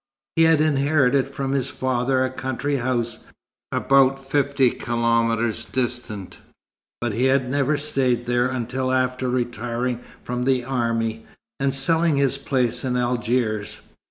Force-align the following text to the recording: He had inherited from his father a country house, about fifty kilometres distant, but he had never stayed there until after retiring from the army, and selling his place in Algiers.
He 0.35 0.45
had 0.45 0.61
inherited 0.61 1.27
from 1.27 1.51
his 1.51 1.67
father 1.67 2.23
a 2.25 2.31
country 2.31 2.77
house, 2.77 3.19
about 3.71 4.17
fifty 4.17 4.71
kilometres 4.71 5.63
distant, 5.65 6.39
but 6.99 7.13
he 7.13 7.25
had 7.25 7.47
never 7.51 7.77
stayed 7.77 8.25
there 8.25 8.47
until 8.49 8.91
after 8.91 9.29
retiring 9.29 9.99
from 10.23 10.45
the 10.45 10.63
army, 10.63 11.23
and 11.59 11.71
selling 11.71 12.17
his 12.17 12.39
place 12.39 12.83
in 12.83 12.97
Algiers. 12.97 13.81